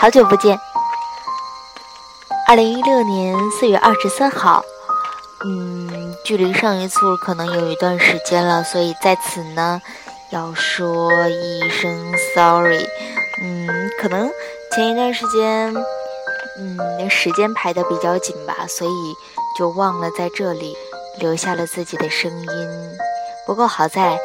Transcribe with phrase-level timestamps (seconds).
[0.00, 0.56] 好久不见。
[2.46, 4.64] 二零一六年四月二十三号，
[5.44, 9.82] 嗯，距离上一次可能有一段时间了，所以在此呢
[10.30, 12.86] 要说一声 sorry。
[13.42, 14.30] 嗯，可能
[14.72, 15.74] 前一段时间，
[16.60, 19.14] 嗯，时间排的比较紧吧，所以
[19.58, 20.76] 就忘了在这里
[21.18, 22.68] 留下了自己的声音。
[23.44, 24.16] 不过好在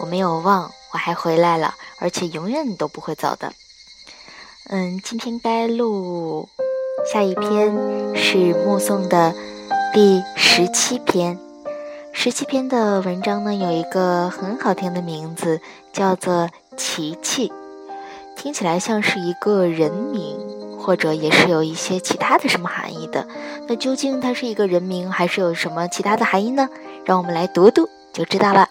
[0.00, 3.52] 我没有忘，我还回来了，而且永远都不会走的。
[4.72, 6.48] 嗯，今天该录
[7.12, 7.76] 下一篇
[8.14, 9.34] 是目送的
[9.92, 11.36] 第十七篇。
[12.12, 15.60] 十七篇的文章呢，有一个很好听的名字，
[15.92, 16.48] 叫做
[16.78, 17.52] “琪琪”，
[18.38, 20.38] 听起来像是一个人名，
[20.78, 23.26] 或者也是有一些其他的什么含义的。
[23.66, 26.68] 那究竟它是一个人名，还是有什么其他的含义呢？
[27.04, 28.68] 让我们来读读就知道了。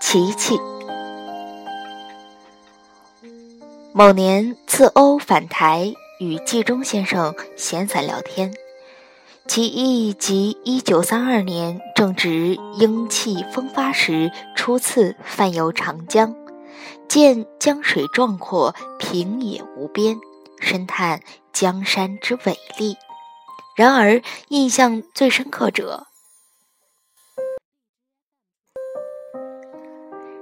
[0.00, 0.58] 琪琪。
[4.00, 8.50] 某年自欧返台，与季中先生闲散聊天，
[9.46, 16.34] 其意即一九三二年正值英气风发时，初次泛游长江，
[17.10, 20.16] 见江水壮阔，平野无边，
[20.60, 21.20] 深叹
[21.52, 22.96] 江山之伟丽。
[23.76, 26.06] 然而印象最深刻者。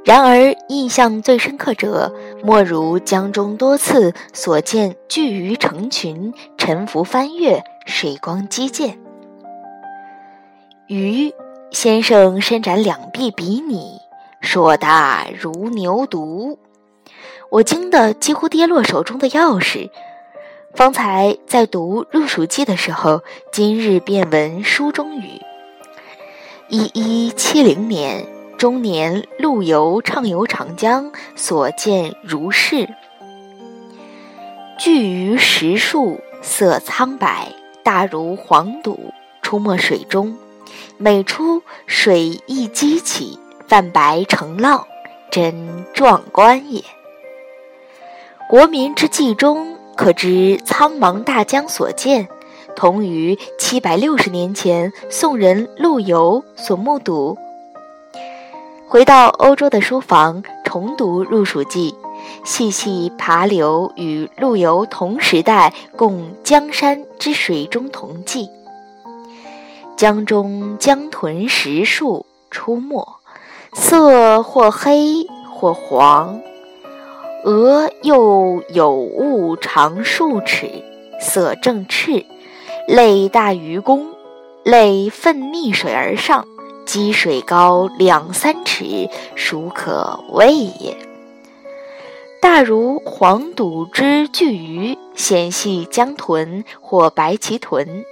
[0.08, 8.98] 然而，印象最深刻者，莫如江中多次所见巨鱼成群，沉浮翻越，水光激溅。
[10.86, 11.34] 鱼
[11.70, 13.98] 先生伸展两臂比拟，
[14.40, 16.56] 硕大如牛犊，
[17.50, 19.90] 我惊得几乎跌落手中的钥匙。
[20.74, 23.20] 方才在读入蜀记的时候，
[23.52, 25.42] 今日便闻书中语：
[26.70, 28.37] 一一七零年。
[28.58, 32.88] 中年陆游畅游长江，所见如是：
[34.76, 37.52] 巨鱼十数，色苍白，
[37.84, 40.36] 大如黄赌，出没水中。
[40.96, 43.38] 每出水一激起，
[43.68, 44.84] 泛白成浪，
[45.30, 46.82] 真壮观也。
[48.48, 52.26] 国民之记中，可知苍茫大江所见，
[52.74, 57.38] 同于七百六十年前宋人陆游所目睹。
[58.90, 61.92] 回到欧洲的书房，重读《入蜀记》，
[62.42, 68.48] 细细爬流与陆游同时代，共江山之水中同济。
[69.94, 73.06] 江中江豚十数出没，
[73.74, 76.40] 色或黑或黄，
[77.44, 80.82] 额又有物长数尺，
[81.20, 82.24] 色正赤，
[82.86, 84.06] 类大鱼公，
[84.64, 86.46] 类奋逆水而上。
[86.88, 90.96] 积水高两三尺，孰可畏也？
[92.40, 98.06] 大如黄赌之巨鱼，显系江豚或白鳍豚。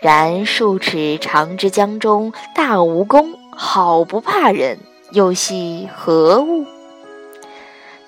[0.00, 4.78] 然数尺长之江中大蜈蚣，好不怕人，
[5.12, 6.64] 又系何物？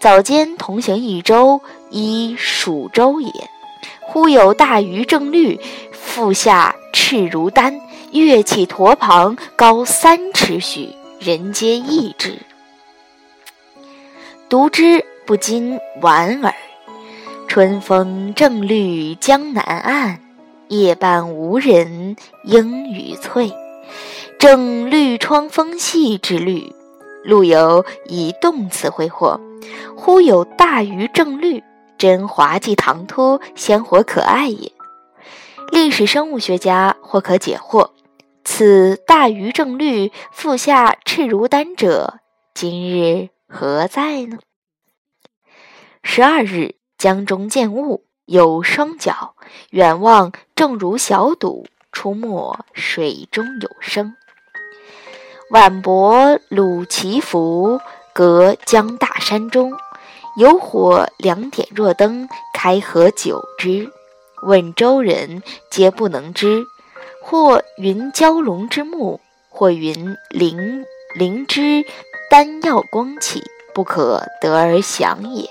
[0.01, 1.61] 早间同行一舟，
[1.91, 3.31] 依蜀州也。
[4.01, 5.61] 忽有大鱼正绿，
[5.93, 7.83] 腹下赤如丹。
[8.13, 12.39] 跃起驼旁，高三尺许，人皆异之。
[14.49, 16.55] 读之不禁莞尔。
[17.49, 20.21] 春风正绿江南岸，
[20.69, 23.53] 夜半无人莺语翠。
[24.39, 26.73] 正绿窗风细之绿，
[27.25, 29.41] 陆游以动词挥霍。
[29.97, 31.63] 忽有大鱼正绿，
[31.99, 34.71] 真滑稽唐突，鲜活可爱也。
[35.73, 37.91] 历史生物学家或可解惑。
[38.59, 42.21] 此大鱼正绿，腹下赤如丹者，
[42.55, 44.39] 今日何在呢？
[46.03, 49.35] 十二日，江中见物，有双角，
[49.69, 54.17] 远望正如小赌，出没水中有声。
[55.51, 57.79] 晚泊鲁齐浮，
[58.15, 59.75] 隔江大山中，
[60.39, 63.93] 有火两点若灯，开合久之。
[64.41, 66.65] 问舟人，皆不能知。
[67.29, 70.87] 或云蛟龙之目，或云灵
[71.17, 71.85] 灵芝
[72.31, 73.43] 丹药光起，
[73.75, 75.51] 不可得而详也。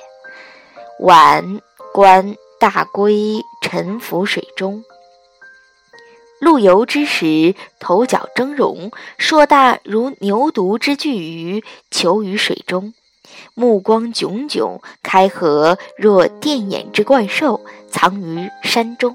[1.01, 1.59] 晚
[1.93, 4.85] 观大龟沉浮水中，
[6.39, 11.61] 陆游之时，头角峥嵘，硕大如牛犊之巨鱼，
[11.91, 12.93] 囚于水中，
[13.53, 19.13] 目光炯炯，开合若电眼之怪兽，藏于山中。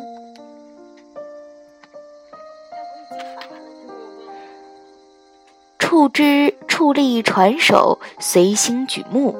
[5.90, 9.34] 触之，矗立船首，随星举目。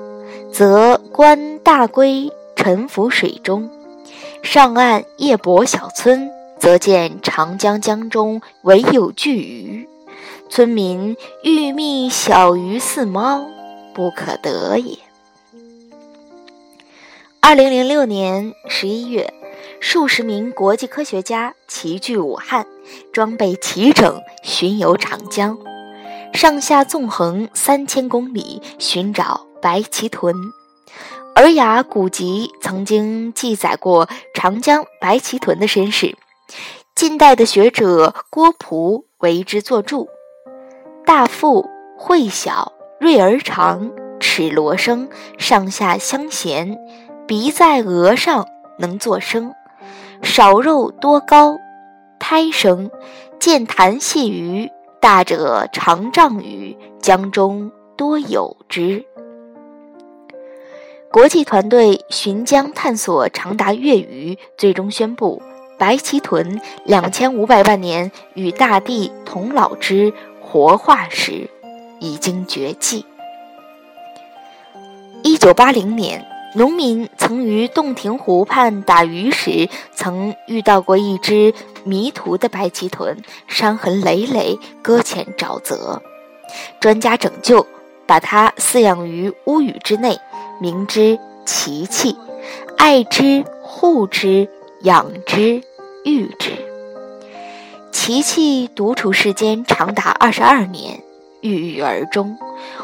[0.52, 3.70] 则观大龟沉浮水中；
[4.42, 9.88] 上岸夜泊小村，则见长江江中唯有巨鱼。
[10.48, 13.46] 村民欲觅小鱼似猫，
[13.94, 14.98] 不可得也。
[17.38, 19.32] 二零零六年十一月，
[19.78, 22.66] 数十名国际科学家齐聚武汉，
[23.12, 25.56] 装备齐整，巡游长江，
[26.32, 30.34] 上下纵横三千公里，寻找白鳍豚。
[31.34, 36.16] 《尔雅》古籍曾经记载过长江白鳍豚的身世，
[36.94, 40.08] 近代的学者郭璞为之作注：
[41.04, 41.68] 大腹，
[41.98, 46.78] 喙小，锐而长，齿罗生，上下相衔。
[47.26, 48.46] 鼻在额上，
[48.78, 49.52] 能作声；
[50.22, 51.58] 少肉多高，
[52.18, 52.90] 胎生。
[53.38, 59.06] 见弹细鱼，大者长丈余，江中多有之。
[61.10, 65.40] 国际团队巡江探索长达月余，最终宣布
[65.78, 70.12] 白鳍豚两千五百万年与大地同老之
[70.42, 71.48] 活化石
[71.98, 73.06] 已经绝迹。
[75.22, 76.26] 一九八零年。
[76.54, 81.54] 农民曾于洞庭湖畔打鱼时，曾遇到过一只
[81.84, 86.02] 迷途的白鳍豚，伤痕累累，搁浅沼泽。
[86.80, 87.64] 专家拯救，
[88.04, 90.18] 把它饲养于屋宇之内，
[90.60, 92.16] 名之“奇器”，
[92.76, 94.48] 爱之、护之、
[94.82, 95.62] 养之、
[96.04, 96.50] 育之。
[97.92, 101.00] 奇器独处世间长达二十二年，
[101.42, 102.36] 郁郁而终，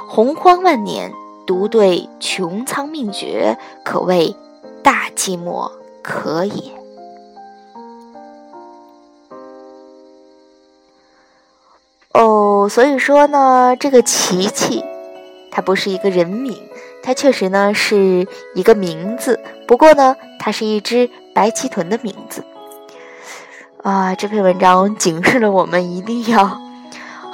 [0.07, 1.11] 洪荒万年。
[1.47, 4.35] 独对穹苍命绝，可谓
[4.83, 5.71] 大寂寞
[6.03, 6.73] 可也。
[12.13, 14.85] 哦，所以说呢，这个琪琪，
[15.51, 16.57] 它不是一个人名，
[17.03, 19.39] 它确实呢是一个名字。
[19.69, 22.43] 不过呢，它是一只白鳍豚的名字。
[23.83, 26.66] 啊，这篇文章警示了我们一定要。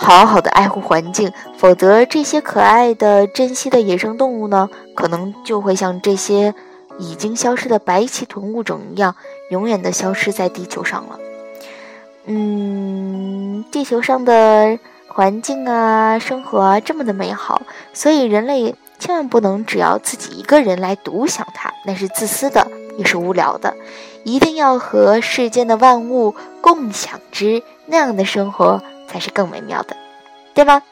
[0.03, 6.55] 好好的爱护环境，否则这些可爱的、珍稀的野生动物呢，可能就会像这些
[6.99, 9.15] 已经消失的白鳍豚物种一样，
[9.51, 11.21] 永远的消失在地球上了。
[12.27, 14.77] 嗯，地球上的
[15.07, 17.63] 环境啊，生活啊，这么的美好，
[17.95, 22.67] 所以人类千万不能只要自己一个人来独享它，那是自私的，
[22.99, 23.77] 也是无聊的。
[24.25, 28.83] 一定要和世间的万物共享之，那样的生活。
[29.13, 29.95] 才是更美妙的，
[30.55, 30.83] 对吗？